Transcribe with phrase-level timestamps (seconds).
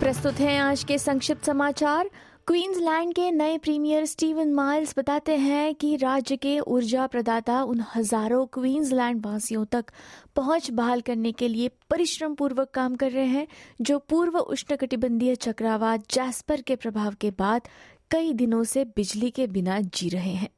[0.00, 2.08] प्रस्तुत हैं आज के संक्षिप्त समाचार।
[2.46, 8.44] क्वींसलैंड के नए प्रीमियर स्टीवन माइल्स बताते हैं कि राज्य के ऊर्जा प्रदाता उन हज़ारों
[8.46, 9.90] क्वींसलैंड वासियों तक
[10.36, 13.46] पहुँच बहाल करने के लिए परिश्रम पूर्वक काम कर रहे हैं,
[13.80, 17.68] जो पूर्व उष्णकटिबंधीय चक्रवात जैस्पर के प्रभाव के बाद
[18.10, 20.48] कई दिनों से बिजली के बिना जी रहे हैं।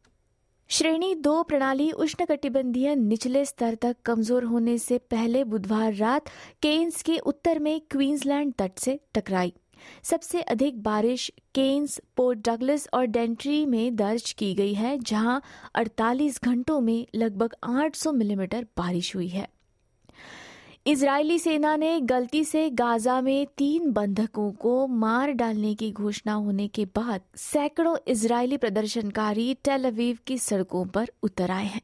[0.73, 6.29] श्रेणी दो प्रणाली उष्णकटिबंधीय निचले स्तर तक कमज़ोर होने से पहले बुधवार रात
[6.63, 9.53] केन्स के उत्तर में क्वींसलैंड तट से टकराई।
[10.03, 15.43] सबसे अधिक बारिश केन्स, पोर्ट डगलस और डेंट्री में दर्ज की गई है, जहाँ
[15.75, 19.49] 48 घंटों में लगभग 800 मिलीमीटर बारिश हुई है।
[20.87, 26.67] इजरायली सेना ने गलती से गाजा में तीन बंधकों को मार डालने की घोषणा होने
[26.69, 31.81] के बाद सैकड़ों इजरायली प्रदर्शनकारी टेल अवीव की सड़कों पर उतर आए हैं।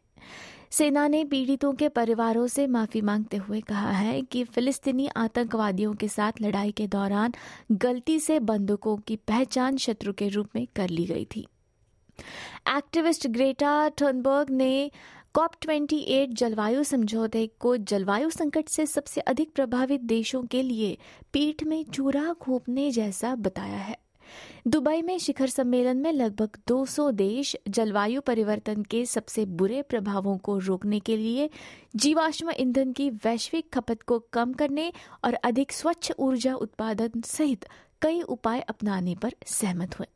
[0.70, 6.08] सेना ने पीड़ितों के परिवारों से माफ़ी मांगते हुए कहा है कि फिलिस्तीनी आतंकवादियों के
[6.08, 7.34] साथ लड़ाई के दौरान
[7.72, 11.46] गलती से बंदूकों की पहचान शत्रु के रूप में कर ली गई थी।
[12.68, 14.90] एक्टिविस्ट ग्रेटा टर्नबर्ग ने
[15.38, 20.98] कॉप 28 जलवायु समझौते को जलवायु संकट से सबसे अधिक प्रभावित देशों के लिए
[21.32, 23.98] पीठ में चूरा खोपने जैसा बताया है।
[24.66, 30.58] दुबई में शिखर सम्मेलन में लगभग 200 देश जलवायु परिवर्तन के सबसे बुरे प्रभावों को
[30.58, 31.50] रोकने के लिए
[31.96, 34.92] जीवाश्म ईंधन की वैश्विक खपत को कम करने
[35.24, 37.66] और अधिक स्वच्छ ऊर्जा उत्पादन सहित
[38.02, 40.06] कई उपाय अपनाने पर सहमत हुए।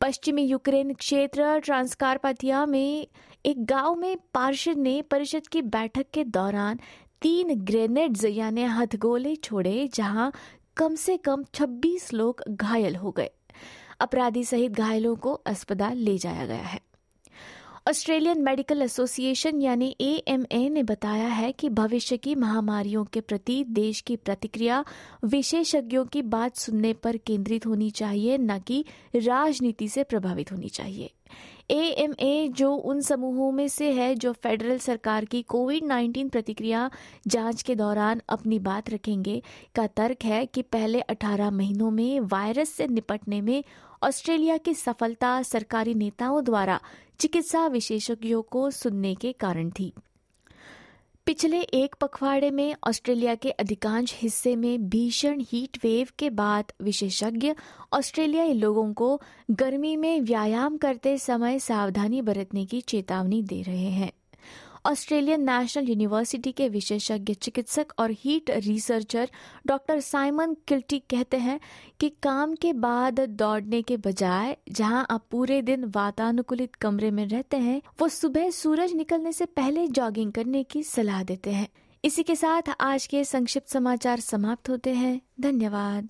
[0.00, 3.06] पश्चिमी यूक्रेन क्षेत्र ट्रांसकारपाथिया में
[3.46, 6.80] एक गाँव में पार्षद ने परिषद की बैठक के दौरान
[7.22, 10.32] तीन ग्रेनेड्स यानी हथगोले छोड़े, जहाँ
[10.76, 13.30] कम से कम 26 लोग घायल हो गए।
[14.00, 16.80] अपराधी सहित घायलों को अस्पताल ले जाया गया है।
[17.88, 24.00] ऑस्ट्रेलियन मेडिकल एसोसिएशन यानी एएमए ने बताया है कि भविष्य की महामारियों के प्रति देश
[24.00, 24.84] की प्रतिक्रिया
[25.24, 28.84] विशेषज्ञों की बात सुनने पर केंद्रित होनी चाहिए, न कि
[29.16, 31.10] राजनीति से प्रभावित होनी चाहिए।
[31.70, 36.90] ए जो उन समूहों में से है जो फेडरल सरकार की कोविड 19 प्रतिक्रिया
[37.26, 39.42] जाँच के दौरान अपनी बात रखेंगे।
[39.74, 43.62] का तर्क है कि पहले 18 महीनों में वायरस से निपटने में
[44.02, 46.80] ऑस्ट्रेलिया की सफलता सरकारी नेताओं द्वारा
[47.18, 49.92] चिकित्सा विशेषज्ञों को सुनने के कारण थी।
[51.26, 57.54] पिछले एक पखवाड़े में ऑस्ट्रेलिया के अधिकांश हिस्से में भीषण हीट वेव के बाद विशेषज्ञ
[57.92, 64.12] ऑस्ट्रेलियाई लोगों को गर्मी में व्यायाम करते समय सावधानी बरतने की चेतावनी दे रहे हैं।
[64.86, 69.30] ऑस्ट्रेलियन नेशनल यूनिवर्सिटी के विशेषज्ञ चिकित्सक और heat researcher
[69.66, 71.60] doctor Simon Kilty कहते हैं
[72.00, 77.56] कि काम के बाद दौड़ने के बजाय जहाँ आप पूरे दिन वातानुकूलित कमरे में रहते
[77.56, 81.68] हैं, वो सुबह सूरज निकलने से पहले जॉगिंग करने की सलाह देते हैं।
[82.04, 86.08] इसी के साथ आज के संक्षिप्त समाचार समाप्त होते हैं। धन्यवाद।